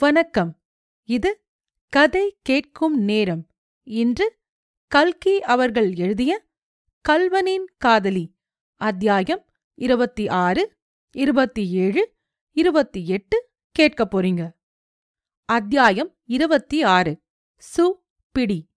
[0.00, 0.60] வணக்கம்.
[1.04, 1.44] இது
[1.88, 3.48] கதை கேட்கும் நேரம்.
[3.82, 4.38] இன்று
[4.86, 6.46] கல்கி அவர்கள் எழுதிய
[7.08, 8.34] கல்வனின் காதலி.
[8.74, 9.44] அத்தியாயம்
[9.74, 10.76] இருபத்தி ஆறு
[11.10, 12.14] இருபத்தி ஏழு
[12.50, 14.50] இருபத்தி எட்டு கேட்கப் போறீங்க.
[15.44, 17.22] அத்தியாயம் இருபத்தி ஆறு
[17.76, 17.92] சு
[18.32, 18.70] பிடி.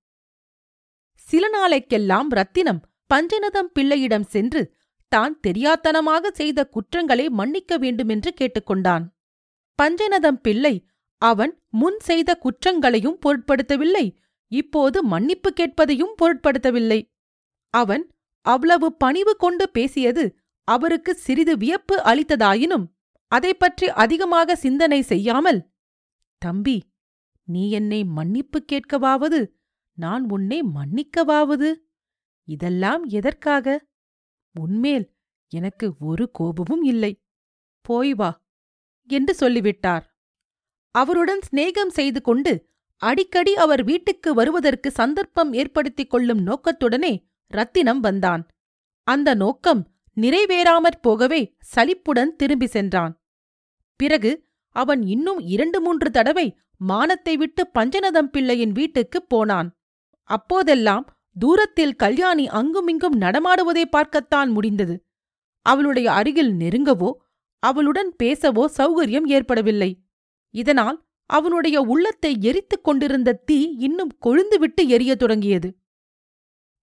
[1.15, 4.75] சில நாளைக்கெல்லாம் ரத்தினம் பஞ்சநதம் பிள்ளையிடம் சென்று
[5.07, 9.05] தான் தெரியாத்தனமாக செய்த குற்றங்களை மன்னிக்க வேண்டுமென்று கேட்டுக்கொண்டான்.
[9.81, 10.87] பஞ்சநதம் பிள்ளை
[11.23, 14.15] அவன் முன் செய்த குற்றங்களையும் பொருட்படுத்தவில்லை.
[14.47, 17.11] இப்போது மன்னிப்பு கேட்பதையும் பொருட்படுத்தவில்லை.
[17.69, 18.09] அவன்
[18.41, 22.85] அவ்வளவு பணிவு கொண்டு பேசியது அவருக்கு சிறிது வியப்பு அளித்ததாயினும்
[23.27, 25.69] அதைப் பற்றி அதிகமாக சிந்தனை செய்யாமல்
[26.37, 26.83] தம்பி
[27.43, 29.47] நீ என்னை மன்னிப்பு கேட்கவாவது
[29.93, 31.73] நான் உன்னை மன்னிக்கவாவது?
[32.43, 33.87] இதெல்லாம் எதற்காக?
[34.59, 35.13] உன்மேல்
[35.49, 37.23] எனக்கு ஒரு கோபமும் இல்லை.
[37.81, 38.41] போய் வா
[39.07, 40.12] என்று சொல்லிவிட்டார்.
[40.95, 48.47] அவருடன் சிநேகம் செய்து கொண்டு அடிக்கடி அவர் வீட்டுக்கு வருவதற்கு சந்தர்ப்பம் ஏற்படுத்திக் கொள்ளும் நோக்கத்துடனே ரத்தினம் வந்தான்.
[49.03, 53.23] அந்த நோக்கம் நிறைவேறாமற் போகவே சலிப்புடன் திரும்பி சென்றான்.
[53.95, 59.79] பிறகு அவன் இன்னும் இரண்டு மூன்று தடவை மானத்தை விட்டு பஞ்சநதம் பிள்ளையின் வீட்டுக்குப் போனான்.
[60.23, 61.05] அப்போதெல்லாம்
[61.39, 65.03] தூரத்தில் கல்யாணி அங்குமிங்கும் நடமாடுவதை பார்க்கத்தான் முடிந்தது.
[65.61, 67.11] அவளுடைய அருகில் நெருங்கவோ
[67.59, 70.02] அவளுடன் பேசவோ சௌகரியம் ஏற்படவில்லை.
[70.53, 75.77] இதனால் அவனுடைய உள்ளத்தை எரித்துக் கொண்டிருந்த தீ இன்னும் கொழுந்துவிட்டு எரியத் தொடங்கியது.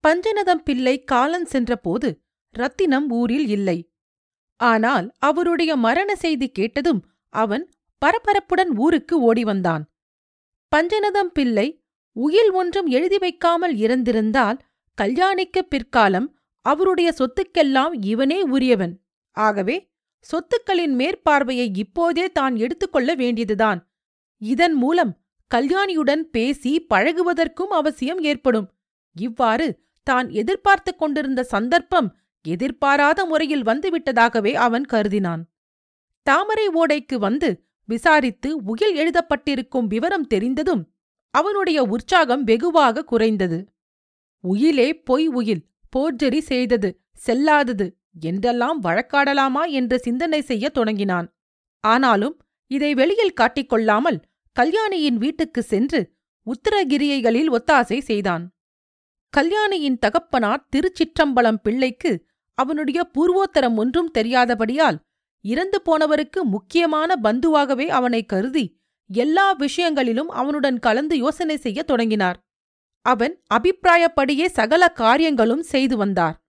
[0.08, 3.92] பஞ்சநதம் பிள்ளை காலன் சென்றபோது ரத்தினம் ஊரில் இல்லை.
[4.56, 7.70] ஆனால் அவருடைய மரண செய்தி கேட்டதும் அவன்
[8.06, 9.90] பரபரப்புடன் ஊருக்கு ஓடி வந்தான்
[10.77, 14.58] பஞ்சநதம் பிள்ளை உயில் ஒன்றும் எழுதி வைக்காமல் இறந்திருந்தால்
[15.02, 19.00] கல்யாணிக்குப் பிற்காலம் அவருடைய சொத்துக்கெல்லாம் இவனே உரியவன்.
[19.32, 19.89] ஆகவே
[20.20, 23.80] சொத்துக்களின் மேற்பார்வையை இப்போதே தான் எடுத்துக்கொள்ள வேண்டியதுதான்.
[24.38, 25.12] இதன் மூலம்
[25.50, 28.68] கல்யாணியுடன் பேசி பழகுவதற்கும் அவசியம் ஏற்படும்.
[29.16, 29.68] இவ்வாறு
[30.02, 32.08] தான் எதிர்பார்த்து கொண்டிருந்த சந்தர்ப்பம்
[32.45, 35.42] எதிர்பாராத முறையில் வந்துவிட்டதாகவே அவன் கருதினான்.
[36.27, 37.48] தாமரை ஓடைக்கு வந்து
[37.84, 40.83] விசாரித்து உயில் எழுதப்பட்டிருக்கும் விவரம் தெரிந்ததும்
[41.34, 43.58] அவனுடைய உற்சாகம் வெகுவாக குறைந்தது.
[44.45, 45.64] உயிலே பொய் உயில்
[45.96, 47.86] போர்ஜரி செய்தது செல்லாதது
[48.20, 51.34] என்றெல்லாம் வழக்காடலாமா என்று சிந்தனை செய்யத் தொடங்கினான்.
[51.80, 54.22] ஆனாலும் இதை வெளியில் காட்டிக்கொள்ளாமல்
[54.52, 56.12] கல்யாணியின் வீட்டுக்கு சென்று
[56.46, 58.50] உத்தரகிரியைகளில் ஒத்தாசை செய்தான்.
[59.30, 64.98] கல்யாணியின் தகப்பனார் திருச்சிற்றம்பலம் பிள்ளைக்கு அவனுடைய பூர்வோத்தரம் ஒன்றும் தெரியாதபடியால்
[65.40, 72.38] இறந்து போனவருக்கு முக்கியமான பந்துவாகவே அவனை கருதி எல்லா விஷயங்களிலும் அவனுடன் கலந்து யோசனை செய்யத் தொடங்கினார்.
[73.00, 76.39] அவன் அபிப்பிராயப்படியே சகல காரியங்களும் செய்து வந்தார்.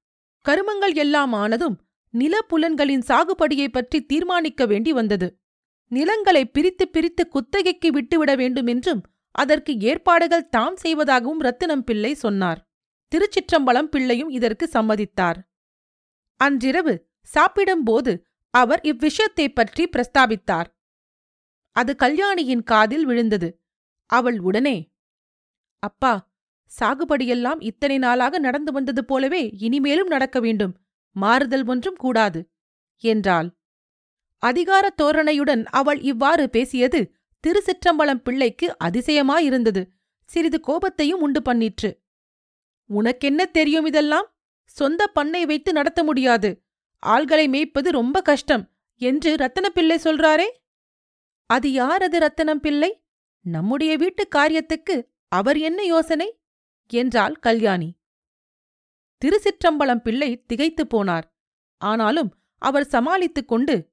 [0.49, 1.81] கருமங்கள் எல்லாம் ஆனதும்
[2.13, 5.39] நிலப்புலன்களின் சாகுபடியைப் பற்றி தீர்மானிக்க வேண்டி வந்தது.
[5.87, 12.69] நிலங்களை பிரித்து பிரித்து குத்தகைக்கு விட்டுவிட வேண்டுமென்றும் அதற்கு ஏற்பாடுகள் தாம் செய்வதாகவும் ரத்தினம் பிள்ளை சொன்னார்.
[13.15, 15.35] திருச்சிற்றம்பலம் பிள்ளையும் இதற்கு சம்மதித்தார்.
[16.35, 20.65] அன்றிரவு சாப்பிடும்போது அவர் இவ்விஷயத்தைப் பற்றி பிரஸ்தாபித்தார்.
[21.71, 23.63] அது கல்யாணியின் காதில் விழுந்தது.
[24.05, 24.93] அவள் உடனே
[25.79, 26.30] அப்பா
[26.79, 30.73] சாகுபடியெல்லாம் இத்தனை நாளாக நடந்து வந்தது போலவே இனிமேலும் நடக்க வேண்டும்.
[31.11, 32.49] மாறுதல் ஒன்றும் கூடாது
[33.03, 33.49] என்றாள்.
[34.37, 39.81] அதிகார தோரணையுடன் அவள் இவ்வாறு பேசியது திருச்சிற்றம்பலம் பிள்ளைக்கு அதிசயமாயிருந்தது.
[40.29, 41.89] சிறிது கோபத்தையும் உண்டு பண்ணிற்று.
[42.89, 44.27] உனக்கென்ன தெரியும் இதெல்லாம்?
[44.63, 46.63] சொந்த பண்ணை வைத்து நடத்த முடியாது.
[47.03, 48.63] ஆள்களை மேய்ப்பது ரொம்ப கஷ்டம்
[49.01, 50.49] என்று ரத்தனப்பிள்ளை சொல்றாரே?
[51.45, 53.03] அது யார் அது ரத்தனம் பிள்ளை
[53.45, 54.95] நம்முடைய வீட்டு காரியத்துக்கு
[55.31, 56.40] அவர் என்ன யோசனை?
[56.93, 57.99] என்றாள் கல்யாணி.
[59.25, 61.23] திருச்சிற்றம்பலம் பிள்ளை திகைத்துப் போனார்.
[61.77, 63.89] ஆனாலும் அவர் சமாளித்துக் கொண்டு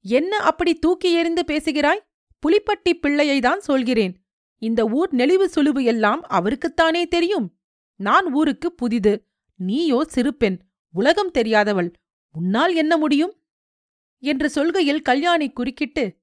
[0.00, 2.06] என்ன அப்படி தூக்கி எறிந்து பேசுகிறாய்?
[2.46, 4.26] புலிப்பட்டி பிள்ளையைதான் சொல்கிறேன்.
[4.58, 7.58] இந்த ஊர் நெளிவு சுழிவு எல்லாம் அவருக்குத்தானே தெரியும்.
[7.96, 9.28] நான் ஊருக்கு புதிது.
[9.54, 10.58] நீயோ சிறுப்பெண்
[10.92, 11.92] உலகம் தெரியாதவள்.
[12.32, 13.38] உன்னால் என்ன முடியும்?
[14.18, 16.16] என்று சொல்கையில் கல்யாணி குறுக்கிட்டு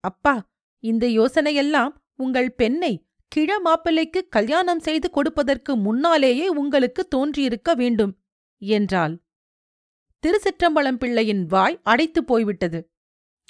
[0.00, 8.18] அப்பா இந்த யோசனையெல்லாம் உங்கள் பெண்ணை கிழ மாப்பிள்ளைக்கு கல்யாணம் செய்து கொடுப்பதற்கு முன்னாலேயே உங்களுக்கு தோன்றியிருக்க வேண்டும்
[8.58, 9.22] என்றாள்.
[10.26, 12.90] திருச்சிற்றம்பலம் பிள்ளையின் வாய் அடைத்துப் போய்விட்டது.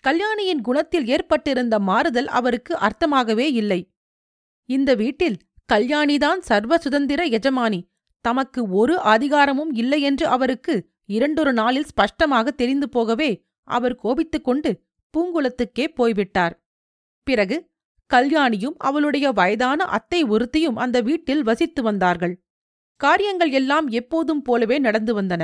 [0.03, 3.95] கல்யாணியின் குணத்தில் ஏற்பட்டிருந்த மாறுதல் அவருக்கு அர்த்தமாகவே இல்லை.
[4.65, 5.37] இந்த வீட்டில்
[5.73, 7.89] கல்யாணிதான் சர்வ சுதந்திர எஜமானி
[8.21, 14.85] தமக்கு ஒரு அதிகாரமும் இல்லையென்று அவருக்கு இரண்டொரு நாளில் ஸ்பஷ்டமாக தெரிந்து போகவே அவர் கோபித்துக் கொண்டு
[15.15, 16.65] பூங்குளத்துக்கே போய்விட்டார்.
[17.23, 17.68] பிறகு
[18.11, 22.35] கல்யாணியும் அவளுடைய வயதான அத்தை ஒருத்தியும் அந்த வீட்டில் வசித்து வந்தார்கள்.
[23.01, 25.43] காரியங்கள் எல்லாம் எப்போதும் போலவே நடந்து வந்தன.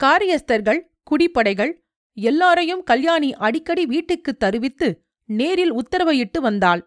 [0.00, 1.72] காரியஸ்தர்கள் குடிப்படைகள்
[2.16, 4.88] எல்லாரையும் கல்யாணி அடிக்கடி வீட்டுக்கு தருவித்து
[5.28, 6.82] நேரில் உத்தரவையிட்டு வந்தாள்.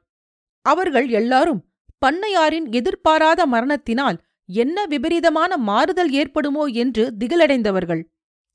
[0.65, 1.61] அவர்கள் எல்லாரும்
[2.01, 4.17] பண்ணையாரின் எதிர்பாராத மரணத்தினால்
[4.49, 8.01] என்ன விபரீதமான மாறுதல் ஏற்படுமோ என்று திகிலடைந்தவர்கள்.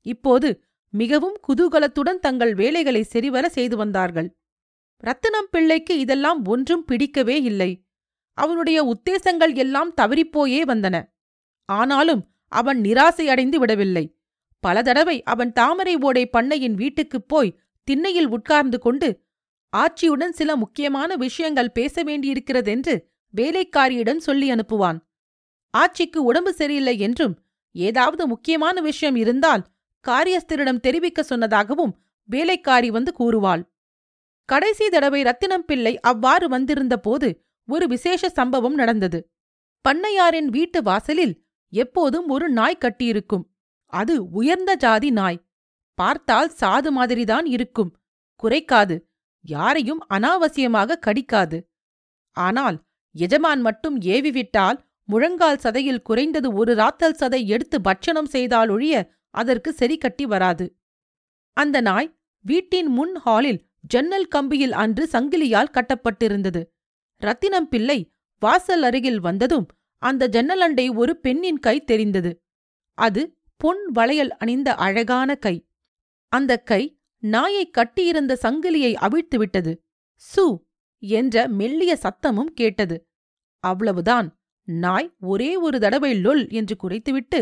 [0.05, 0.49] இப்போது
[0.93, 4.29] மிகவும் குதூகலத்துடன் தங்கள் வேலைகளை செறிவர செய்து வந்தார்கள்.
[5.03, 7.85] ரத்தினம் பிள்ளைக்கு இதெல்லாம் ஒன்றும் பிடிக்கவே இல்லை.
[8.33, 11.03] அவனுடைய உத்தேசங்கள் எல்லாம் தவறிப்போயே வந்தன.
[11.65, 14.17] ஆனாலும் அவன் நிராசையடைந்து விடவில்லை.
[14.59, 19.27] பல தடவை அவன் தாமரை ஓடை பண்ணையின் வீட்டுக்குப் போய் திண்ணையில் உட்கார்ந்து கொண்டு
[19.77, 22.95] ஆட்சியுடன் சில முக்கியமான விஷயங்கள் பேச வேண்டியிருக்கிறதென்று
[23.37, 24.99] வேலைக்காரியிடம் சொல்லி அனுப்புவான்.
[25.69, 27.39] ஆட்சிக்கு உடம்பு சரியில்லை என்றும்
[27.71, 29.65] ஏதாவது முக்கியமான விஷயம் இருந்தால்
[30.07, 31.91] காரியஸ்தரிடம் தெரிவிக்க சொன்னதாகவும்
[32.25, 33.63] வேலைக்காரி வந்து கூறுவாள்.
[34.49, 37.29] கடைசி தடவை ரத்தினம் பிள்ளை அவ்வாறு வந்திருந்த போது
[37.67, 39.19] ஒரு விசேஷ சம்பவம் நடந்தது.
[39.85, 41.35] பண்ணையாரின் வீட்டு வாசலில்
[41.73, 43.45] எப்போதும் ஒரு நாய் கட்டியிருக்கும்.
[43.83, 45.39] அது உயர்ந்த ஜாதி நாய்.
[45.93, 47.91] பார்த்தால் சாது மாதிரிதான் இருக்கும்.
[48.43, 48.95] குறைக்காது.
[49.45, 51.57] யாரையும் அனாவசியமாக கடிக்காது.
[52.37, 52.77] ஆனால்
[53.15, 58.95] எஜமான் மட்டும் ஏவிவிட்டால் முழங்கால் சதையில் குறைந்தது ஒரு ராத்தல் சதை எடுத்து பட்சணம் செய்தால் ஒழிய
[59.29, 60.65] அதற்கு சரி கட்டி வராது.
[61.57, 62.09] அந்த நாய்
[62.45, 66.61] வீட்டின் முன் ஹாலில் ஜன்னல் கம்பியில் அன்று சங்கிலியால் கட்டப்பட்டிருந்தது.
[67.17, 69.67] ரத்தினம் பிள்ளை வாசல் அருகில் வந்ததும்
[69.97, 72.41] அந்த ஜன்னலண்டை ஒரு பெண்ணின் கை தெரிந்தது.
[72.93, 75.67] அது பொன் வளையல் அணிந்த அழகான கை.
[76.27, 79.71] அந்த கை நாயை கட்டியிருந்த சங்கிலியை அவிழ்த்துவிட்டது.
[80.21, 80.45] சு!
[80.97, 83.07] என்ற மெல்லிய சத்தமும் கேட்டது.
[83.59, 84.39] அவ்வளவுதான்.
[84.63, 87.39] நாய் ஒரே ஒரு தடவை லொல் என்று குறைத்துவிட்டு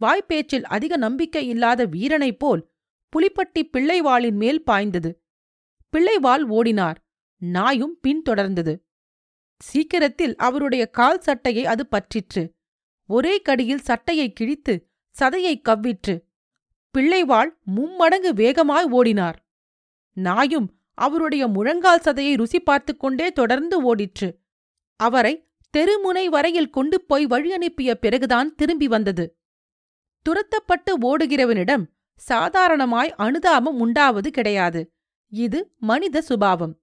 [0.00, 2.70] வாய்ப்பேச்சில் அதிக நம்பிக்கை இல்லாத வீரனைப் போல்
[3.12, 5.10] புலிப்பட்டி பிள்ளைவாளின் மேல் பாய்ந்தது.
[5.96, 6.94] பிள்ளைவால் ஓடினார்.
[7.36, 8.86] நாயும் பின்தொடர்ந்தது.
[9.58, 12.54] சீக்கிரத்தில் அவருடைய கால் சட்டையை அது பற்றிற்று.
[13.06, 14.90] ஒரே கடியில் சட்டையை கிழித்து
[15.20, 16.24] சதையை கவ்விற்று.
[16.98, 19.34] பிள்ளைவாள் மும்மடங்கு வேகமாய் ஓடினார்.
[20.12, 24.30] நாயும் அவருடைய முழங்கால் சதையை ருசி பார்த்து கொண்டே தொடர்ந்து ஓடிற்று.
[24.96, 29.38] அவரை தெருமுனை வரையில் கொண்டு போய் வழி அனுப்பிய பிறகுதான் திரும்பி வந்தது.
[30.28, 31.84] துரத்தப்பட்டு ஓடுகிறவனிடம்
[32.14, 34.97] சாதாரணமாய் அனுதாபம் உண்டாவது கிடையாது.
[35.32, 36.80] இது மனித சுபாவம்.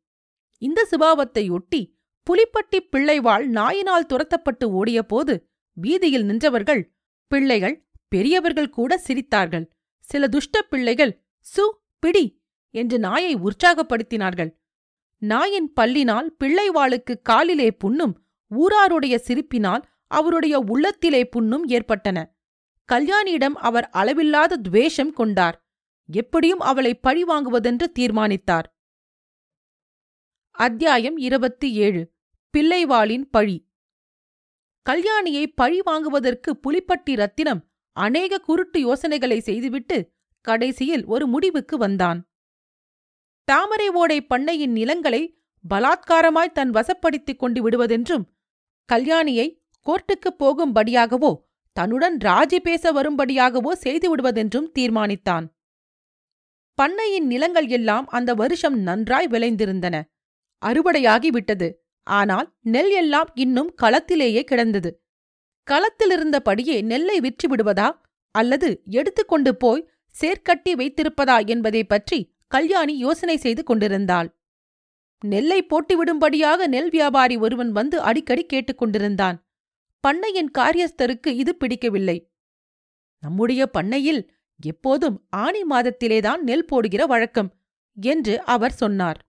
[0.57, 1.93] இந்த சுபாவத்தையொட்டி
[2.27, 5.37] புலிப்பட்டி பிள்ளைவாள் நாயினால் துரத்தப்பட்டு ஓடியபோது
[5.73, 6.95] வீதியில் நின்றவர்கள்
[7.27, 9.65] பிள்ளைகள் பெரியவர்கள் கூட சிரித்தார்கள்.
[9.99, 11.23] சில துஷ்ட பிள்ளைகள்
[11.55, 11.63] சு
[11.99, 14.51] பிடி என்று நாயை உற்சாகப்படுத்தினார்கள்.
[15.17, 22.17] நாயின் பல்லினால் பிள்ளைவாளுக்கு காலிலே புண்ணும் ஊராருடைய சிரிப்பினால் அவருடைய உள்ளத்திலே புண்ணும் ஏற்பட்டன.
[22.89, 25.64] கல்யாணியிடம் அவர் அளவில்லாத துவேஷம் கொண்டார்.
[26.07, 28.77] எப்படியும் அவளை பழி வாங்குவதென்று தீர்மானித்தார்.
[30.51, 32.13] அத்தியாயம் இருபத்தி ஏழு.
[32.57, 33.69] பிள்ளைவாளின் பழி.
[34.89, 42.31] கல்யாணியை பழி வாங்குவதற்கு புலிப்பட்டி ரத்தினம் அநேக குருட்டு யோசனைகளை செய்துவிட்டு கடைசியில் ஒரு முடிவுக்கு வந்தான்.
[43.43, 48.23] தாமரை ஓடை பண்ணையின் நிலங்களை பலாத்காரமாய் தன் வசப்படுத்திக் கொண்டு விடுவதென்றும்
[48.93, 51.35] கல்யாணியை கோர்ட்டுக்குப் போகும்படியாகவோ
[51.73, 55.53] தன்னுடன் ராஜி பேச வரும்படியாகவோ செய்து விடுவதென்றும் தீர்மானித்தான்.
[56.77, 59.95] பண்ணையின் நிலங்கள் எல்லாம் அந்த வருஷம் நன்றாய் விளைந்திருந்தன.
[60.61, 61.67] அறுவடையாகி விட்டது
[62.07, 64.89] ஆனால் நெல் எல்லாம் இன்னும் களத்திலேயே கிடந்தது.
[65.67, 67.89] களத்திலிருந்தபடியே நெல்லை விற்று விடுவதா
[68.35, 74.27] அல்லது எடுத்துக்கொண்டு போய் சேர்க்கட்டி வைத்திருப்பதா என்பதை பற்றி கல்யாணி யோசனை செய்து கொண்டிருந்தாள்.
[75.23, 79.37] நெல்லை போட்டுவிடும்படியாக நெல் வியாபாரி ஒருவன் வந்து அடிக்கடி கேட்டுக்கொண்டிருந்தான்
[80.03, 82.17] பண்ணையின் காரியஸ்தருக்கு இது பிடிக்கவில்லை.
[83.23, 84.21] நம்முடைய பண்ணையில்
[84.59, 87.53] எப்போதும் ஆனி மாதத்திலேதான் நெல் போடுகிற வழக்கம்
[88.01, 89.19] என்று அவர் சொன்னார்.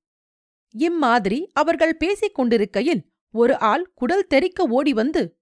[0.70, 5.38] இம்மாதிரி அவர்கள் பேசிக் கொண்டிருக்கையில் ஒரு ஆள் குடல் தெறிக்க ஓடி வந்து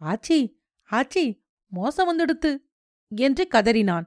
[0.00, 0.58] ஆச்சி
[0.90, 2.50] ஆச்சி மோசம் வந்துடுத்து
[3.08, 4.06] என்று கதறினான்.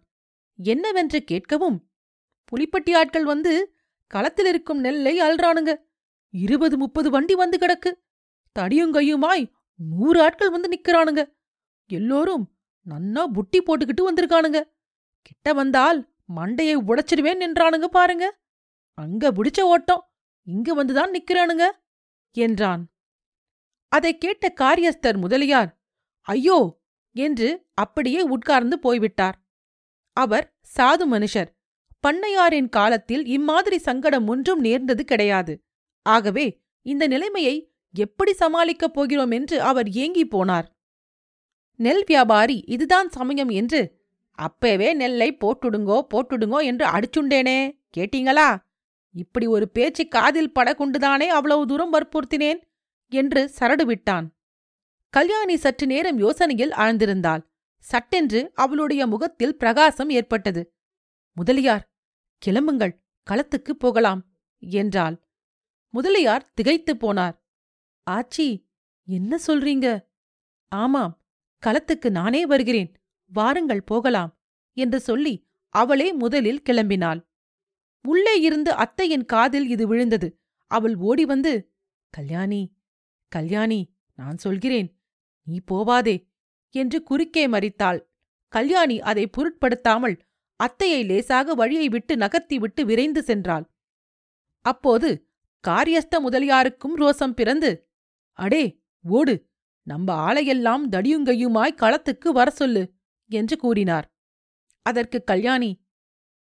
[0.55, 1.77] என்னவென்று கேட்கவும்
[2.51, 3.53] புலிப்பட்டி ஆட்கள் வந்து
[4.07, 5.75] களத்தில் இருக்கும் நெல்லை அல்றானுங்க
[6.29, 7.91] இருபது முப்பது வண்டி வந்து கிடக்கு.
[8.59, 11.21] தடியுங்கையுமாய் நூறு ஆட்கள் வந்து நிக்கிறானுங்க.
[11.87, 12.45] எல்லோரும்
[12.85, 14.59] நன்னா புட்டி போட்டுக்கிட்டு வந்திருக்கானுங்க.
[15.29, 18.39] கிட்ட வந்தால் மண்டையை உடைச்சிடுவேன் என்றானுங்க பாருங்க.
[18.93, 20.11] அங்க புடிச்ச ஓட்டம்
[20.43, 21.71] இங்க வந்துதான் நிக்கிறானுங்க
[22.31, 22.93] என்றான்.
[23.87, 25.81] அதைக் கேட்ட காரியஸ்தர் முதலியார்
[26.21, 26.81] ஐயோ
[27.11, 29.47] என்று அப்படியே உட்கார்ந்து போய்விட்டார்.
[30.13, 31.57] அவர் சாது மனுஷர்
[32.07, 35.65] பண்ணையாரின் காலத்தில் இம்மாதிரி சங்கடம் ஒன்றும் நேர்ந்தது கிடையாது.
[36.01, 39.31] ஆகவே இந்த நிலைமையை எப்படி சமாளிக்கப் போகிறோம்?
[39.31, 40.67] என்று அவர் ஏங்கிப் போனார்.
[41.75, 43.98] நெல் வியாபாரி இதுதான் சமயம் என்று
[44.39, 47.79] அப்பவே நெல்லை போட்டுடுங்கோ போட்டுடுங்கோ என்று அடிச்சுண்டேனே.
[47.97, 48.57] கேட்டீங்களா?
[49.11, 52.59] இப்படி ஒரு பேச்சு காதில் படகுண்டுதானே அவ்வளவு தூரம் வற்புறுத்தினேன்
[53.07, 54.33] என்று சரடு விட்டான்
[55.09, 57.43] கல்யாணி சற்று நேரம் யோசனையில் ஆழ்ந்திருந்தாள்.
[57.79, 60.75] சட்டென்று அவளுடைய முகத்தில் பிரகாசம் ஏற்பட்டது.
[61.33, 61.89] முதலியார்
[62.45, 64.21] கிளம்புங்கள் களத்துக்குப் போகலாம்
[64.59, 65.27] என்றாள்.
[65.89, 67.35] முதலியார் திகைத்துப் போனார்.
[68.11, 68.65] ஆச்சி
[69.05, 70.05] என்ன சொல்றீங்க?
[70.67, 71.21] ஆமாம்
[71.65, 72.93] களத்துக்கு நானே வருகிறேன்.
[73.31, 74.31] வாருங்கள் போகலாம்
[74.77, 75.33] என்று சொல்லி
[75.75, 77.19] அவளே முதலில் கிளம்பினாள்.
[78.05, 80.27] உள்ளே இருந்து அத்தையின் காதில் இது விழுந்தது.
[80.71, 81.53] அவள் ஓடி வந்து
[82.13, 82.61] கல்யாணி
[83.31, 83.79] கல்யாணி
[84.17, 84.89] நான் சொல்கிறேன்
[85.47, 86.15] நீ போவாதே
[86.75, 87.99] என்று குறுக்கே மறித்தாள்.
[88.53, 90.15] கல்யாணி அதை பொருட்படுத்தாமல்
[90.59, 93.65] அத்தையை லேசாக வழியை விட்டு நகர்த்திவிட்டு விரைந்து சென்றாள்.
[94.65, 95.09] அப்போது
[95.63, 97.69] காரியஸ்த முதலியாருக்கும் ரோசம் பிறந்து
[98.39, 98.63] அடே
[99.05, 99.35] ஓடு
[99.87, 102.83] நம்ம ஆளையெல்லாம் தடியுங்கையுமாய் களத்துக்கு வர சொல்லு
[103.29, 104.13] என்று கூறினார்.
[104.81, 105.85] அதற்கு கல்யாணி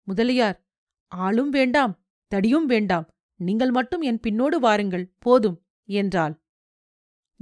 [0.03, 0.67] முதலியார்
[1.09, 6.43] ஆளும் வேண்டாம் தடியும் வேண்டாம் நீங்கள் மட்டும் என் பின்னோடு வாருங்கள் போதும் என்றாள்.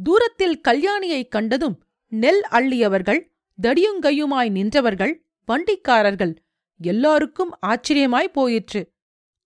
[0.03, 3.33] தூரத்தில் கல்யாணியைக் கண்டதும் நெல் அள்ளியவர்கள்
[3.63, 6.37] தடியுங்கையுமாய் நின்றவர்கள் வண்டிக்காரர்கள்
[6.79, 8.93] எல்லாருக்கும் ஆச்சரியமாய் போயிற்று.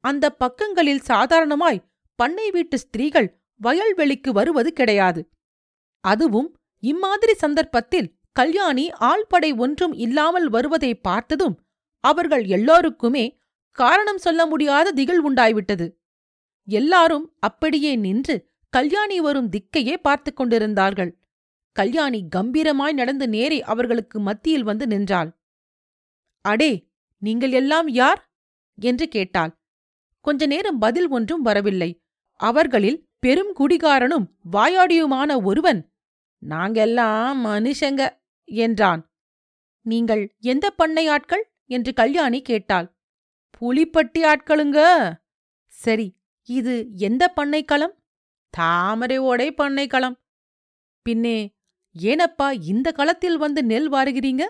[0.00, 1.84] அந்த பக்கங்களில் சாதாரணமாய்
[2.14, 5.28] பண்ணை வீட்டு ஸ்திரீகள் வயல்வெளிக்கு வருவது கிடையாது.
[6.00, 11.66] அதுவும் இம்மாதிரி சந்தர்ப்பத்தில் கல்யாணி ஆள்படை ஒன்றும் இல்லாமல் வருவதை பார்த்ததும்
[12.00, 13.38] அவர்கள் எல்லோருக்குமே
[13.70, 15.86] காரணம் சொல்ல முடியாத திகில் உண்டாய்விட்டது.
[16.68, 21.12] எல்லாரும் அப்படியே நின்று கல்யாணி வரும் திக்கையே பார்த்து கொண்டிருந்தார்கள்.
[21.72, 25.30] கல்யாணி கம்பீரமாய் நடந்து நேரே அவர்களுக்கு மத்தியில் வந்து நின்றாள்.
[26.44, 28.20] அடே நீங்கள் எல்லாம் யார்?
[28.78, 29.52] என்று கேட்டாள்.
[30.20, 31.90] கொஞ்ச நேரம் பதில் ஒன்றும் வரவில்லை.
[32.40, 35.80] அவர்களில் பெரும் குடிகாரனும் வாயாடியுமான ஒருவன்.
[36.48, 38.22] நாங்கெல்லாம் மனுஷங்க.
[38.44, 39.12] என்றான்.
[39.80, 41.52] நீங்கள் எந்த பண்ணை ஆட்கள்?
[41.66, 42.96] என்று கல்யாணி கேட்டாள்.
[43.60, 44.78] புலிப்பட்டி ஆட்களுங்க.
[45.66, 47.94] சரி இது எந்த பண்ணைக்களம்
[48.50, 50.16] தாமரை ஓடை பண்ணைக்களம்
[51.02, 51.56] பின்னே
[51.98, 54.42] ஏனப்பா இந்த களத்தில் வந்து நெல் வாருகிறீங்க?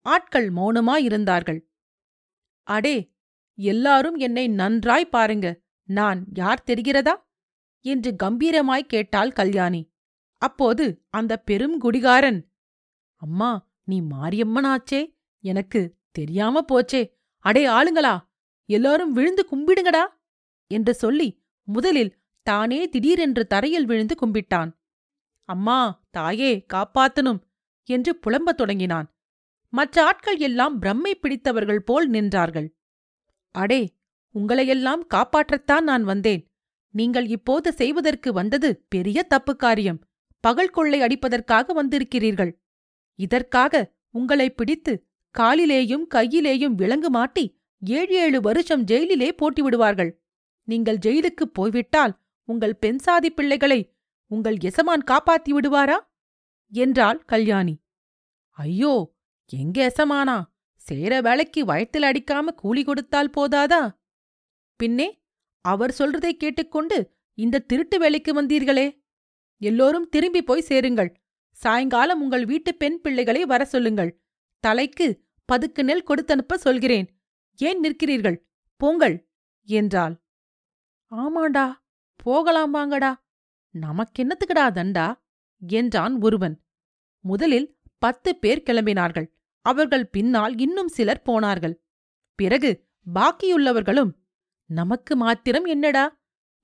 [0.00, 1.60] ஆட்கள் மௌனமாயிருந்தார்கள்.
[2.62, 3.14] அடே
[3.54, 5.60] எல்லாரும் என்னை நன்றாய் பாருங்க.
[5.84, 7.14] நான் யார் தெரிகிறதா?
[7.80, 9.92] என்று கம்பீரமாய் கேட்டாள் கல்யாணி.
[10.38, 12.51] அப்போது அந்த பெரும் குடிகாரன்
[13.22, 15.14] அம்மா நீ மாரியம்மனாச்சே.
[15.40, 17.02] எனக்கு தெரியாம போச்சே.
[17.38, 18.18] அடே ஆளுங்களா
[18.64, 20.04] எல்லாரும் விழுந்து கும்பிடுங்கடா
[20.66, 24.70] என்று சொல்லி முதலில் தானே திடீரென்று தரையில் விழுந்து கும்பிட்டான்.
[25.44, 27.40] அம்மா தாயே காப்பாத்தனும்
[27.84, 29.14] என்று புலம்பத் தொடங்கினான்.
[29.68, 32.68] மற்ற ஆட்கள் எல்லாம் பிரம்மை பிடித்தவர்கள் போல் நின்றார்கள்.
[33.50, 33.96] அடே
[34.34, 36.52] உங்களையெல்லாம் காப்பாற்றத்தான் நான் வந்தேன்.
[36.90, 40.00] நீங்கள் இப்போது செய்வதற்கு வந்தது பெரிய தப்பு காரியம்.
[40.40, 42.61] பகல் கொள்ளை அடிப்பதற்காக வந்திருக்கிறீர்கள்.
[43.14, 45.06] இதற்காக உங்களை பிடித்து
[45.38, 50.22] காலிலேயும் கையிலேயும் விலங்கு மாட்டி ஏழு ஏழு வருஷம் ஜெயிலிலே போட்டி விடுவார்கள்
[50.64, 53.94] நீங்கள் ஜெயிலுக்குப் போய்விட்டால் உங்கள் பெண்சாதி பிள்ளைகளை
[54.26, 55.98] உங்கள் எசமான் காப்பாத்தி விடுவாரா?
[56.70, 57.82] என்றாள் கல்யாணி.
[58.50, 59.14] ஐயோ
[59.46, 60.42] எங்க எசமானா?
[60.74, 63.90] சேர வேலைக்கு வயத்தில் அடிக்காம கூலி கொடுத்தால் போதாதா?
[64.76, 65.22] பின்னே
[65.60, 69.04] அவர் சொல்றதை கேட்டுக்கொண்டு இந்த திருட்டு வேலைக்கு வந்தீர்களே.
[69.58, 71.21] எல்லோரும் திரும்பி போய் சேருங்கள்.
[71.62, 74.22] சாயங்காலம் உங்கள் வீட்டு பெண் பிள்ளைகளை வர சொல்லுங்கள்.
[74.60, 77.06] தலைக்கு பதுக்கு நெல் கொடுத்தனுப்ப சொல்கிறேன்.
[77.56, 78.38] ஏன் நிற்கிறீர்கள்?
[78.76, 79.30] போங்கள்
[79.62, 80.14] என்றாள்.
[81.10, 81.72] ஆமாண்டா
[82.16, 83.26] போகலாம் வாங்கடா.
[83.74, 85.06] நமக்கென்னத்துக்குடா தண்டா?
[85.66, 86.64] என்றான் ஒருவன்.
[87.20, 89.28] முதலில் பத்து பேர் கிளம்பினார்கள்.
[89.66, 91.74] அவர்கள் பின்னால் இன்னும் சிலர் போனார்கள்.
[92.34, 92.70] பிறகு
[93.14, 94.12] பாக்கியுள்ளவர்களும்
[94.66, 96.04] நமக்கு மாத்திரம் என்னடா?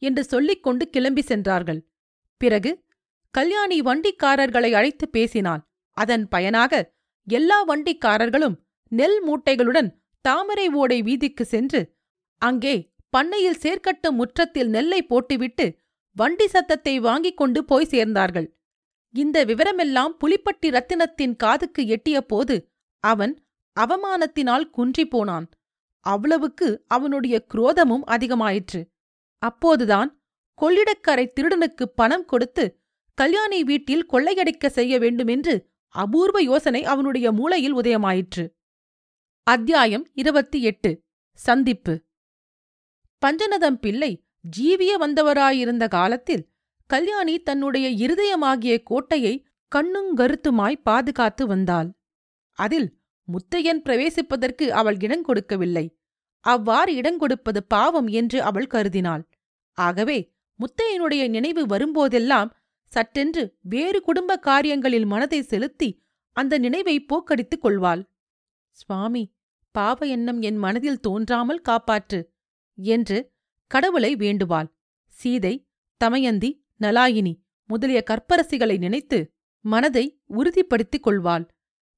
[0.02, 1.80] என்று சொல்லிக் கொண்டு கிளம்பி சென்றார்கள்.
[2.36, 2.70] பிறகு
[3.30, 6.92] கல்யாணி வண்டிக்காரர்களை அழைத்து பேசினாள் அதன் பயனாக
[7.24, 8.56] எல்லா வண்டிக்காரர்களும்
[8.88, 9.88] நெல் மூட்டைகளுடன்
[10.20, 11.96] தாமரை ஓடை வீதிக்கு சென்று
[12.38, 15.78] அங்கே பண்ணையில் சேர்க்கட்டும் முற்றத்தில் நெல்லை போட்டுவிட்டு
[16.12, 18.48] வண்டி சத்தத்தை வாங்கிக் கொண்டு போய் சேர்ந்தார்கள்.
[19.10, 22.70] இந்த விவரமெல்லாம் புலிப்பட்டி ரத்தினத்தின் காதுக்கு எட்டிய போது
[23.00, 23.44] அவன்
[23.76, 25.46] அவமானத்தினால் குன்றிப் போனான்.
[26.00, 28.80] அவ்வளவுக்கு அவனுடைய குரோதமும் அதிகமாயிற்று.
[29.38, 30.20] அப்போதுதான்
[30.58, 32.77] கொள்ளிடக்கரை திருடனுக்கு பணம் கொடுத்து
[33.18, 38.52] கல்யாணி வீட்டில் கொள்ளையடிக்க செய்ய வேண்டுமென்று அபூர்வ யோசனை அவனுடைய மூளையில் உதயமாயிற்று.
[39.42, 41.04] அத்தியாயம் இருபத்தி எட்டு.
[41.32, 42.04] சந்திப்பு.
[43.22, 44.24] பஞ்சநதம் பிள்ளை
[44.58, 46.48] ஜீவிய வந்தவராயிருந்த காலத்தில்
[46.86, 51.98] கல்யாணி தன்னுடைய இருதயமாகிய கோட்டையை கண்ணுங்கருத்துமாய் பாதுகாத்து வந்தாள்.
[52.52, 52.98] அதில்
[53.28, 55.86] முத்தையன் பிரவேசிப்பதற்கு அவள் இடங்கொடுக்கவில்லை
[56.40, 59.22] அவ்வாறு இடங்கொடுப்பது பாவம் என்று அவள் கருதினாள்.
[59.72, 62.50] ஆகவே முத்தையனுடைய நினைவு வரும்போதெல்லாம்
[62.92, 65.88] சட்டென்று வேறு குடும்ப காரியங்களில் மனதை செலுத்தி
[66.36, 68.02] அந்த நினைவை போக்கடித்துக் கொள்வாள்.
[68.70, 69.24] சுவாமி
[69.74, 72.20] பாவ எண்ணம் என் மனதில் தோன்றாமல் காப்பாற்று
[72.78, 73.18] என்று
[73.70, 74.68] கடவுளை வேண்டுவாள்.
[75.06, 75.54] சீதை
[76.00, 77.34] தமயந்தி நலாயினி
[77.70, 79.18] முதலிய கற்பரசிகளை நினைத்து
[79.64, 81.44] மனதை உறுதிப்படுத்திக் கொள்வாள்.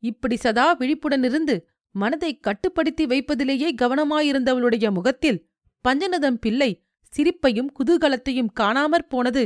[0.03, 1.55] இப்படி சதா விழிப்புடனிருந்து
[1.95, 5.41] மனதை கட்டுப்படுத்தி வைப்பதிலேயே கவனமாயிருந்தவளுடைய முகத்தில்
[5.85, 6.71] பஞ்சநதம் பிள்ளை
[7.13, 9.43] சிரிப்பையும் குதூகலத்தையும் காணாமற் போனது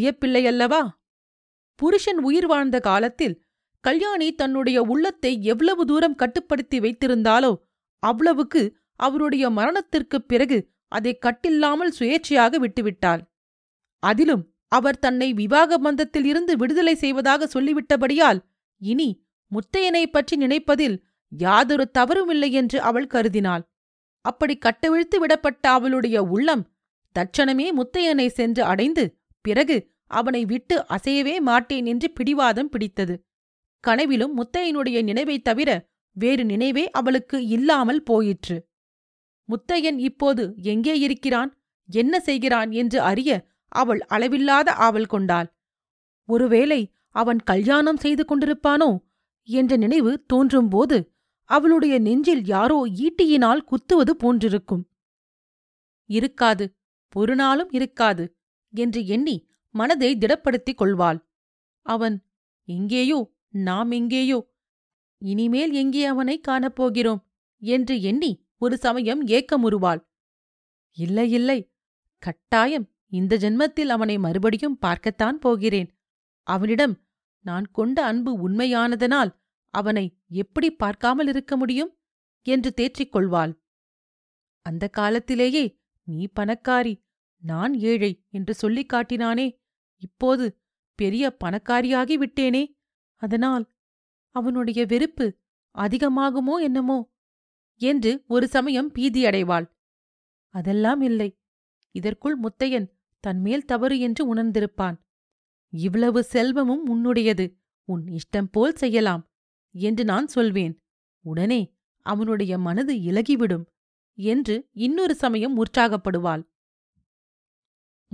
[0.00, 0.88] வியப்பில்லையல்லவா
[1.74, 3.42] புருஷன் உயிர் வாழ்ந்த காலத்தில்
[3.80, 7.54] கல்யாணி தன்னுடைய உள்ளத்தை எவ்வளவு தூரம் கட்டுப்படுத்தி வைத்திருந்தாலோ
[7.98, 13.20] அவ்வளவுக்கு அவருடைய மரணத்திற்குப் பிறகு அதை கட்டில்லாமல் சுயேட்சையாக விட்டுவிட்டாள்.
[13.98, 18.40] அதிலும் அவர் தன்னை விவாக பந்தத்தில் இருந்து விடுதலை செய்வதாக சொல்லிவிட்டபடியால்
[18.78, 20.96] இனி முத்தையனை பற்றி நினைப்பதில்
[21.28, 23.62] யாதொரு தவறுமில்லை என்று அவள் கருதினாள்.
[24.20, 26.72] அப்படி கட்டவிழ்த்து விடப்பட்ட அவளுடைய உள்ளம்
[27.18, 29.04] தட்சணமே முத்தையனை சென்று அடைந்து
[29.44, 33.14] பிறகு அவனை விட்டு அசையவே மாட்டேன் என்று பிடிவாதம் பிடித்தது.
[33.84, 35.70] கனவிலும் முத்தையனுடைய நினைவைத் தவிர
[36.16, 38.56] வேறு நினைவே அவளுக்கு இல்லாமல் போயிற்று.
[39.48, 41.50] முத்தையன் இப்போது எங்கே இருக்கிறான்?
[41.88, 45.48] என்ன செய்கிறான் என்று அறிய அவள் அளவில்லாத ஆவல் கொண்டாள்.
[46.28, 46.80] ஒருவேளை
[47.14, 48.98] அவன் கல்யாணம் செய்து கொண்டிருப்பானோ?
[49.48, 50.98] என்ற நினைவு தோன்றும்போது
[51.50, 54.84] அவளுடைய நெஞ்சில் யாரோ ஈட்டியினால் குத்துவது போன்றிருக்கும்.
[56.10, 56.64] இருக்காது.
[57.14, 58.24] ஒரு நாளும் இருக்காது.
[58.74, 59.36] என்று எண்ணி
[59.74, 61.18] மனதை திடப்படுத்திக் கொள்வாள்.
[61.86, 62.16] அவன்
[62.68, 63.18] எங்கேயோ
[63.64, 64.38] நாம் எங்கேயோ
[65.22, 67.22] இனிமேல் எங்கே அவனை காணப்போகிறோம்?
[67.62, 70.00] என்று எண்ணி ஒரு சமயம் ஏக்கமுறுவாள்.
[70.96, 71.58] இல்லை இல்லை
[72.22, 75.88] கட்டாயம் இந்த ஜென்மத்தில் அவனை மறுபடியும் பார்க்கத்தான் போகிறேன்.
[76.46, 76.94] அவனிடம்
[77.44, 79.30] நான் கொண்ட அன்பு உண்மையானதனால்
[79.74, 81.92] அவனை எப்படி பார்க்காமல் இருக்க முடியும்?
[82.46, 83.52] என்று தேற்றிக் கொள்வாள்.
[84.66, 85.64] அந்த காலத்திலேயே
[86.08, 86.94] நீ பணக்காரி
[87.44, 89.62] நான் ஏழை என்று சொல்லிக் காட்டினானே.
[89.96, 90.62] இப்போது
[90.94, 92.80] பெரிய பணக்காரியாகி விட்டேனே.
[93.14, 93.72] அதனால்
[94.30, 95.38] அவனுடைய வெறுப்பு
[95.78, 97.12] அதிகமாகுமோ என்னமோ?
[97.76, 99.70] என்று ஒரு சமயம் பீதியடைவாள்
[100.48, 101.40] அதெல்லாம் இல்லை.
[101.90, 102.88] இதற்குள் முத்தையன்
[103.20, 104.96] தன்மேல் தவறு என்று உணர்ந்திருப்பான்.
[105.68, 107.58] இவ்வளவு செல்வமும் உன்னுடையது.
[107.84, 109.30] உன் இஷ்டம் போல் செய்யலாம்
[109.70, 110.82] என்று நான் சொல்வேன்.
[111.20, 113.64] உடனே அவனுடைய மனது இலகிவிடும்
[114.14, 116.53] என்று இன்னொரு சமயம் உற்சாகப்படுவாள்.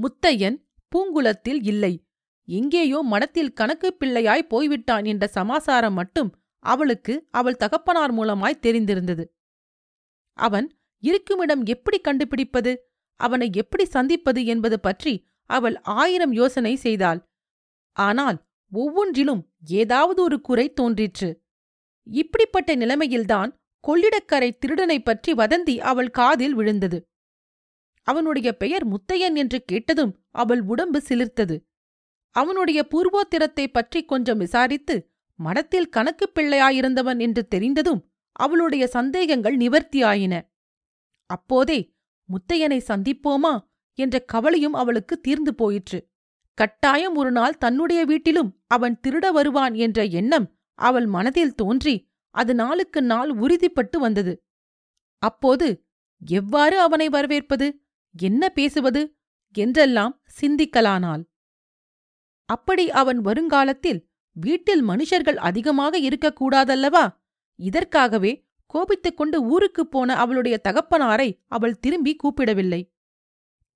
[0.02, 2.06] முத்தையன் பூங்குளத்தில் இல்லை.
[2.44, 9.24] எங்கேயோ மடத்தில் கணக்கு பிள்ளையாய் போய்விட்டான் என்ற சமாசாரம் மட்டும் அவளுக்கு அவள் தகப்பனார் மூலமாய் தெரிந்திருந்தது.
[10.32, 12.90] அவன் இருக்குமிடம் எப்படி கண்டுபிடிப்பது?
[13.14, 17.30] அவனை எப்படி சந்திப்பது என்பது பற்றி அவள் ஆயிரம் யோசனை செய்தாள்.
[17.92, 21.42] ஆனால் ஒவ்வொன்றிலும் ஏதாவது ஒரு குறை தோன்றிற்று.
[22.02, 23.50] இப்படிப்பட்ட நிலைமையில்தான்
[23.88, 27.09] கொள்ளிடக்கரை திருடனைப் பற்றி வதந்தி அவள் காதில் விழுந்தது.
[28.10, 31.64] அவனுடைய பெயர் முத்தையன் என்று கேட்டதும் அவள் உடம்பு சிலிர்த்தது.
[32.30, 40.40] அவனுடைய பூர்வோத்திரத்தை பற்றி கொஞ்சம் விசாரித்து மனத்தில் கணக்குப் பிள்ளையாயிருந்தவன் என்று தெரிந்ததும் அவளுடைய சந்தேகங்கள் நிவர்த்தியாயின.
[41.26, 41.94] அப்போதே
[42.28, 43.68] முத்தையனை சந்திப்போமா?
[43.94, 46.08] என்ற கவலையும் அவளுக்கு தீர்ந்து போயிற்று.
[46.54, 53.02] கட்டாயம் ஒரு நாள் தன்னுடைய வீட்டிலும் அவன் திருட வருவான் என்ற எண்ணம் அவள் மனதில் தோன்றி அது நாளுக்கு
[53.02, 54.44] நாள் உறுதிப்பட்டு வந்தது.
[55.18, 55.84] அப்போது
[56.26, 57.79] எவ்வாறு அவனை வரவேற்பது?
[58.18, 59.16] என்ன பேசுவது?
[59.52, 61.24] என்றெல்லாம் சிந்திக்கலானாள்.
[62.44, 67.16] அப்படி அவன் வருங்காலத்தில் வீட்டில் மனுஷர்கள் அதிகமாக இருக்கக்கூடாதல்லவா
[67.56, 72.94] இதற்காகவே கோபித்துக் கொண்டு ஊருக்குப் போன அவளுடைய தகப்பனாரை அவள் திரும்பி கூப்பிடவில்லை.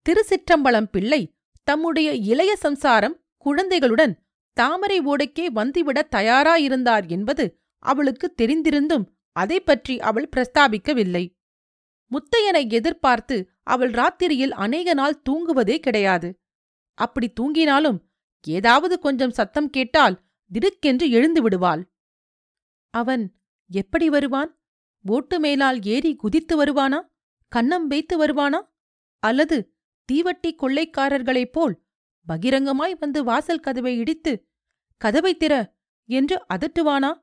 [0.07, 10.01] திருசிற்றம்பலம் பிள்ளை தம்முடைய இளைய சம்சாரம் குழந்தைகளுடன் தாமரை ஓடைக்கே வந்துவிட தயாராயிருந்தார் என்பது அவளுக்கு தெரிந்திருந்தும் அதை பற்றி
[10.01, 11.37] அவள் பிரஸ்தாபிக்கவில்லை.
[12.11, 16.39] முத்தையனை எதிர்பார்த்து அவள் ராத்திரியில் அநேக நாள் தூங்குவதே கிடையாது.
[16.95, 17.99] அப்படி தூங்கினாலும்
[18.47, 21.93] ஏதாவது கொஞ்சம் சத்தம் கேட்டால் திடுக்கென்று எழுந்து விடுவாள்.
[22.91, 23.35] அவன்
[23.71, 24.61] எப்படி வருவான்?
[25.05, 27.01] ஓட்டு மேலால் ஏறி குதித்து வருவானா?
[27.53, 28.61] கன்னம் வைத்து வருவானா?
[29.19, 29.75] அல்லது
[30.13, 31.83] தீவட்டி கொள்ளைக்காரர்களைப் போல்
[32.29, 34.49] பகிரங்கமாய் வந்து வாசல் கதவை இடித்து
[34.97, 35.75] கதவை திற
[36.09, 37.23] என்று அதட்டுவானா?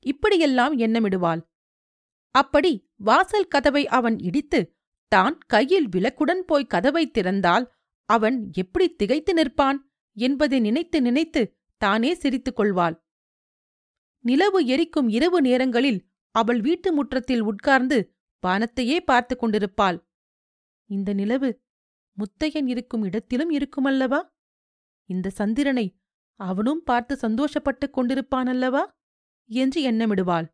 [0.00, 1.42] இப்படியெல்லாம் எண்ணமிடுவாள்.
[2.30, 4.75] அப்படி வாசல் கதவை அவன் இடித்து
[5.08, 7.66] தான் கையில் விளக்குடன் போய் கதவை திறந்தால்
[8.08, 9.78] அவன் எப்படி திகைத்து நிற்பான்
[10.16, 11.42] என்பதை நினைத்து நினைத்து
[11.76, 12.96] தானே சிரித்துக் கொள்வாள்.
[14.24, 17.98] நிலவு எரிக்கும் இரவு நேரங்களில் அவள் வீட்டு முற்றத்தில் உட்கார்ந்து
[18.42, 19.98] வானத்தையே பார்த்து கொண்டிருப்பாள்.
[20.90, 21.62] இந்த நிலவு
[22.16, 24.20] முத்தையன் இருக்கும் இடத்திலும் இருக்குமல்லவா?
[25.04, 25.86] இந்த சந்திரனை
[26.40, 28.84] அவனும் பார்த்து சந்தோஷப்பட்டுக் கொண்டிருப்பானல்லவா?
[29.50, 30.46] என்று எண்ணமிடுவாள்.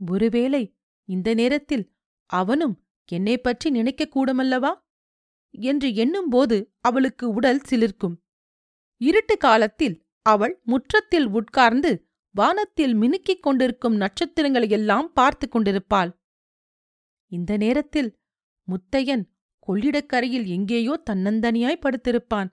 [0.00, 0.62] ஒருவேளை
[1.08, 1.84] இந்த நேரத்தில்
[2.26, 2.76] அவனும்
[3.10, 4.72] என்னை பற்றி நினைக்கக்கூடுமல்லவா
[5.54, 8.16] என்று எண்ணும்போது அவளுக்கு உடல் சிலிர்க்கும்.
[9.00, 9.96] இருட்டு காலத்தில்
[10.26, 11.90] அவள் முற்றத்தில் உட்கார்ந்து
[12.34, 16.10] வானத்தில் மினுக்கிக் கொண்டிருக்கும் நட்சத்திரங்களையெல்லாம் பார்த்து கொண்டிருப்பாள்.
[17.32, 18.10] இந்த நேரத்தில்
[18.68, 19.24] முத்தையன்
[19.68, 22.48] கொள்ளிடக்கரையில் எங்கேயோ தன்னந்தனியாய் படுத்திருப்பான்.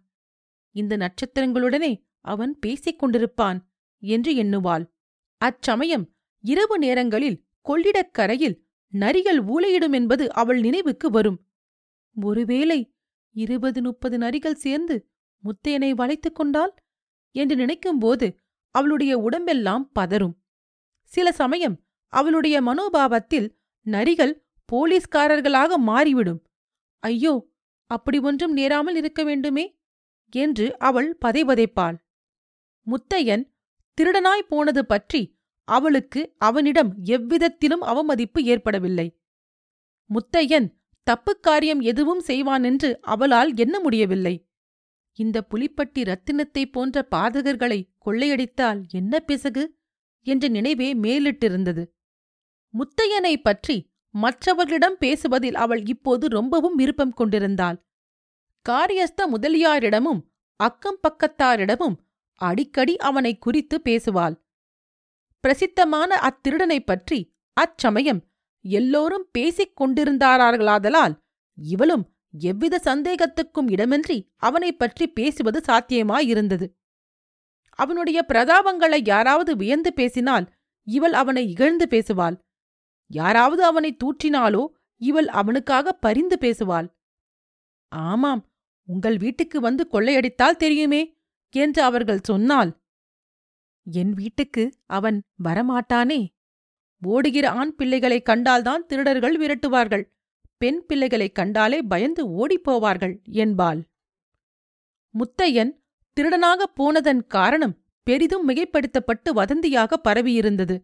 [0.76, 1.92] இந்த நட்சத்திரங்களுடனே
[2.26, 3.60] அவன் பேசிக் கொண்டிருப்பான்
[4.04, 4.86] என்று எண்ணுவாள்.
[5.42, 6.06] அச்சமயம்
[6.44, 8.58] இரவு நேரங்களில் கொள்ளிடக்கரையில்
[8.94, 11.48] நரிகள் ஊளையிடும் என்பது அவள் நினைவுக்கு வரும்.
[12.22, 12.96] ஒருவேளை
[13.32, 15.10] இருபது முப்பது நரிகள் சேர்ந்து
[15.44, 16.76] முத்தையனை வளைத்துக் கொண்டால்
[17.32, 18.38] என்று நினைக்கும்போது
[18.72, 20.44] அவளுடைய உடம்பெல்லாம் பதறும்.
[21.04, 26.46] சில சமயம் அவளுடைய மனோபாவத்தில் நரிகள் போலீஸ்காரர்களாக மாறிவிடும்.
[27.00, 27.54] ஐயோ
[27.86, 29.80] அப்படி ஒன்றும் நேராமல் இருக்க வேண்டுமே?
[30.30, 31.98] என்று அவள் பதைபதைப்பாள்.
[32.88, 33.56] முத்தையன்
[33.98, 35.37] திருடனாய் போனது பற்றி
[35.68, 39.20] அவளுக்கு அவனிடம் எவ்விதத்திலும் அவமதிப்பு ஏற்படவில்லை.
[40.10, 44.48] முத்தையன் தப்புக் காரியம் எதுவும் செய்வானென்று அவளால் எண்ண முடியவில்லை.
[45.14, 49.78] இந்த புலிப்பட்டி ரத்தினத்தைப் போன்ற பாதகர்களை கொள்ளையடித்தால் என்ன பிசகு?
[50.22, 51.86] என்ற நினைவே மேலிட்டிருந்தது.
[52.74, 57.88] முத்தையனை பற்றி மற்றவர்களிடம் பேசுவதில் அவள் இப்போது ரொம்பவும் விருப்பம் கொண்டிருந்தாள்.
[58.70, 60.20] காரியஸ்த முதலியாரிடமும்
[60.56, 61.96] அக்கம் பக்கத்தாரிடமும்
[62.36, 64.46] அடிக்கடி அவனை குறித்து பேசுவாள்.
[65.48, 68.26] பிரசித்தமான அத்திருடனைப் பற்றி அச்சமயம்
[68.62, 71.14] எல்லோரும் பேசிக் கொண்டிருந்தார்களாதலால்
[71.54, 76.76] இவளும் எவ்வித சந்தேகத்துக்கும் இடமின்றி அவனைப் பற்றி பேசுவது சாத்தியமாயிருந்தது.
[77.70, 82.38] அவனுடைய பிரதாபங்களை யாராவது வியந்து பேசினால் இவள் அவனை இகழ்ந்து பேசுவாள்.
[83.08, 86.88] யாராவது அவனை தூற்றினாலோ இவள் அவனுக்காக பரிந்து பேசுவாள்.
[87.88, 88.50] ஆமாம்
[88.84, 91.18] உங்கள் வீட்டுக்கு வந்து கொள்ளையடித்தால் தெரியுமே
[91.50, 92.82] என்று அவர்கள் சொன்னால்
[93.92, 96.28] என் வீட்டுக்கு அவன் வரமாட்டானே?
[97.02, 100.04] ஓடுகிற ஆண் பிள்ளைகளைக் கண்டால்தான் திருடர்கள் விரட்டுவார்கள்.
[100.58, 103.88] பெண் பிள்ளைகளைக் கண்டாலே பயந்து ஓடிப்போவார்கள் என்பாள்.
[105.12, 105.72] முத்தையன்
[106.20, 110.78] திருடனாகப் போனதன் காரணம் பெரிதும் மிகைப்படுத்தப்பட்டு வதந்தியாக பரவியிருந்தது.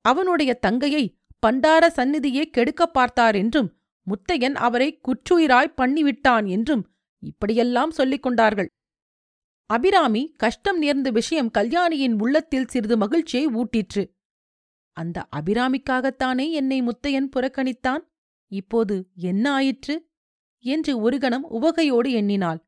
[0.00, 8.70] அவனுடைய தங்கையை பண்டார சந்நிதியே கெடுக்கப் பார்த்தார் என்றும் முத்தையன் அவரை குற்றுயிராய் பண்ணிவிட்டான் என்றும் இப்படியெல்லாம் சொல்லிக் கொண்டார்கள்.
[9.70, 14.02] அபிராமி கஷ்டம் நேர்ந்த விஷயம் கல்யாணியின் உள்ளத்தில் சிறிது மகிழ்ச்சியை ஊட்டிற்று.
[14.96, 18.02] அந்த அபிராமிக்காகத்தானே என்னை முத்தையன் புறக்கணித்தான்?
[18.52, 20.10] இப்போது என்ன ஆயிற்று?
[20.58, 22.60] என்று ஒரு கணம் உவகையோடு எண்ணினாள்.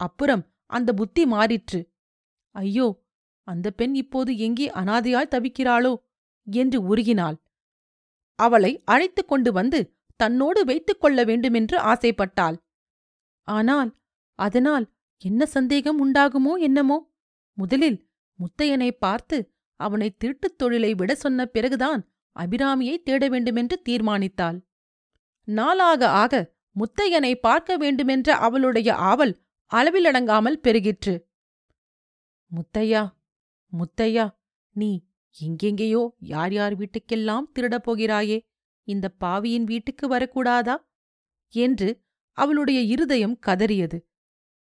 [0.00, 1.80] அப்புறம் அந்த புத்தி மாறிற்று.
[2.54, 3.04] ஐயோ
[3.42, 5.94] அந்த பெண் இப்போது எங்கே அனாதையாய் தவிக்கிறாளோ?
[6.46, 7.36] என்று உருகினாள்.
[8.38, 9.80] அவளை அழைத்துக் கொண்டு வந்து
[10.16, 12.56] தன்னோடு வைத்துக் கொள்ள வேண்டுமென்று ஆசைப்பட்டாள்.
[13.48, 13.90] ஆனால்
[14.38, 14.86] அதனால்
[15.22, 17.12] என்ன சந்தேகம் உண்டாகுமோ என்னமோ?
[17.52, 24.58] முதலில் முத்தையனை பார்த்து அவனை திருட்டுத் தொழிலை விட சொன்ன பிறகுதான் அபிராமியை தேட வேண்டுமென்று தீர்மானித்தாள்.
[25.44, 29.40] நாளாக ஆக முத்தையனை பார்க்க வேண்டுமென்ற அவளுடைய ஆவல்
[29.74, 31.14] அளவிலடங்காமல் பெருகிற்று.
[32.50, 33.08] முத்தையா
[33.72, 34.28] முத்தையா
[34.70, 35.06] நீ
[35.40, 38.38] எங்கெங்கேயோ யார் யார் வீட்டுக்கெல்லாம் திருடப் போகிறாயே?
[38.82, 40.76] இந்த பாவியின் வீட்டுக்கு வரக்கூடாதா?
[41.48, 42.00] என்று
[42.32, 44.09] அவளுடைய இருதயம் கதறியது.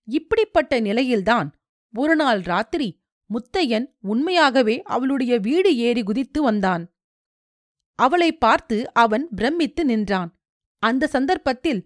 [0.08, 1.50] இப்படிப்பட்ட நிலையில்தான்
[1.94, 2.90] ஒருநாள் ராத்திரி
[3.30, 6.84] முத்தையன் உண்மையாகவே அவளுடைய வீடு ஏறி குதித்து வந்தான்.
[8.00, 10.30] அவளை பார்த்து அவன் பிரமித்து நின்றான்.
[10.84, 11.82] அந்த சந்தர்ப்பத்தில்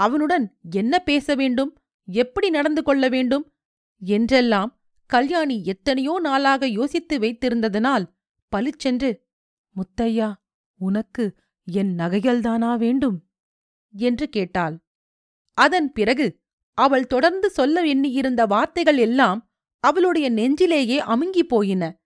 [0.00, 1.72] அவனுடன் என்ன பேச வேண்டும்
[2.08, 3.44] எப்படி நடந்து கொள்ள வேண்டும்
[4.02, 4.70] என்றெல்லாம்
[5.10, 8.06] கல்யாணி எத்தனையோ நாளாக யோசித்து வைத்திருந்ததனால்
[8.52, 9.10] பளிச்சென்று
[9.76, 10.28] முத்தையா
[10.80, 11.24] உனக்கு
[11.68, 13.16] என் நகைகள்தானா வேண்டும்?
[13.94, 14.76] என்று கேட்டாள்.
[15.58, 16.26] அதன் பிறகு
[16.76, 22.00] அவள் தொடர்ந்து சொல்ல எண்ணியிருந்த வார்த்தைகள் எல்லாம் அவளுடைய நெஞ்சிலேயே அமுங்கிப் போயின.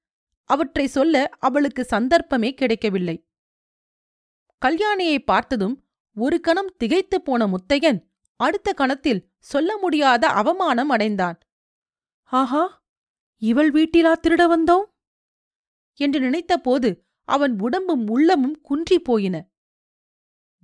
[0.44, 3.26] அவற்றை சொல்ல அவளுக்கு சந்தர்ப்பமே கிடைக்கவில்லை.
[4.66, 8.02] கல்யாணியை பார்த்ததும் ஒரு கணம் திகைத்துப் போன முத்தையன்
[8.36, 11.38] அடுத்த கணத்தில் சொல்ல முடியாத அவமானம் அடைந்தான்.
[12.22, 12.84] ஆஹா
[13.36, 14.84] இவள் வீட்டிலா திருட வந்தோம்?
[15.94, 19.48] என்று நினைத்தபோது அவன் உடம்பும் உள்ளமும் குன்றிப் போயின.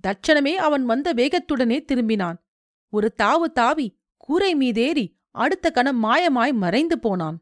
[0.07, 2.45] தட்சணமே அவன் வந்த வேகத்துடனே திரும்பினான்.
[2.93, 7.37] ஒரு தாவு தாவி கூரை மீதேறி அடுத்த கணம் மாயமாய் மறைந்து போனான்.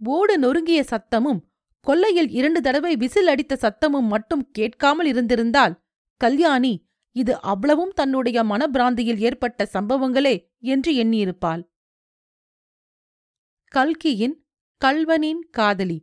[0.00, 1.40] ஓடு நொறுங்கிய சத்தமும்
[1.80, 5.74] கொல்லையில் இரண்டு தடவை விசில் அடித்த சத்தமும் மட்டும் கேட்காமல் இருந்திருந்தால்
[6.20, 6.72] கல்யாணி
[7.16, 11.62] இது அவ்வளவும் தன்னுடைய மனப்பிராந்தியில் ஏற்பட்ட சம்பவங்களே என்று எண்ணியிருப்பாள்.
[13.72, 14.36] கல்கியின்
[14.82, 15.98] கல்வனின் காதலி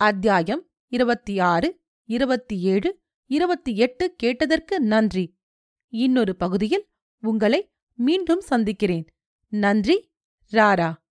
[0.00, 0.62] அத்தியாயம்
[0.92, 1.68] இருபத்தி ஆறு
[2.08, 2.90] இருபத்தி ஏழு
[3.30, 5.24] இருபத்தி எட்டு கேட்டதற்கு நன்றி.
[5.92, 6.84] இன்னொரு பகுதியில்
[7.22, 9.06] உங்களை மீண்டும் சந்திக்கிறேன்.
[9.48, 10.10] நன்றி
[10.52, 11.01] ராரா.